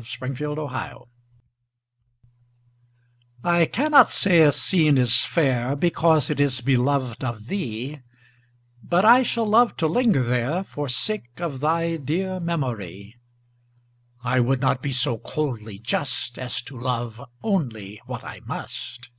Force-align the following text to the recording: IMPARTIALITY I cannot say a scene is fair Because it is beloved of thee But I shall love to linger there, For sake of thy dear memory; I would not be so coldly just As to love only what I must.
IMPARTIALITY 0.00 1.02
I 3.44 3.66
cannot 3.66 4.08
say 4.08 4.40
a 4.40 4.50
scene 4.50 4.96
is 4.96 5.26
fair 5.26 5.76
Because 5.76 6.30
it 6.30 6.40
is 6.40 6.62
beloved 6.62 7.22
of 7.22 7.48
thee 7.48 8.00
But 8.82 9.04
I 9.04 9.22
shall 9.22 9.44
love 9.44 9.76
to 9.76 9.86
linger 9.86 10.22
there, 10.24 10.64
For 10.64 10.88
sake 10.88 11.38
of 11.40 11.60
thy 11.60 11.98
dear 11.98 12.40
memory; 12.40 13.16
I 14.24 14.40
would 14.40 14.62
not 14.62 14.80
be 14.80 14.92
so 14.92 15.18
coldly 15.18 15.78
just 15.78 16.38
As 16.38 16.62
to 16.62 16.80
love 16.80 17.20
only 17.42 18.00
what 18.06 18.24
I 18.24 18.40
must. 18.46 19.10